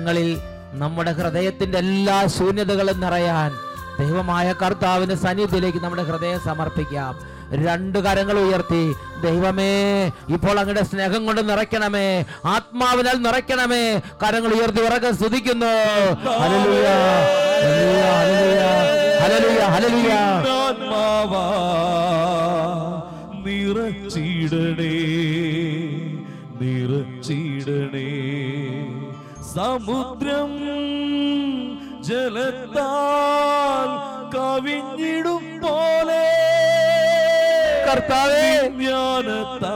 [0.08, 0.30] നിമിഷങ്ങളിൽ
[0.80, 3.52] നമ്മുടെ ഹൃദയത്തിന്റെ എല്ലാ ശൂന്യതകളും നിറയാൻ
[4.00, 7.14] ദൈവമായ കർത്താവിന്റെ സന്നിധിയിലേക്ക് നമ്മുടെ ഹൃദയം സമർപ്പിക്കാം.
[7.66, 8.84] രണ്ട് കരങ്ങൾ ഉയർത്തി
[9.26, 9.74] ദൈവമേ
[10.36, 12.08] ഇപ്പോൾ അങ്ങയുടെ സ്നേഹം കൊണ്ട് നിറയ്ക്കണമേ
[12.54, 13.84] ആത്മാവിനാൽ നിറയ്ക്കണമേ.
[14.24, 15.74] കരങ്ങൾ ഉയർത്തി ഉറക്കം സ്തുതിക്കുന്നു.
[23.46, 24.94] നിറച്ചിടണേ
[26.62, 28.08] നിറച്ചിടണേ.
[29.54, 30.52] സമുദ്രം
[32.02, 33.90] ജലത്താൽ
[34.36, 36.26] കവിഞ്ഞിടും പോലെ.
[37.88, 38.68] കർത്താവേ.
[38.68, 39.67] ജ്ഞാനത്താ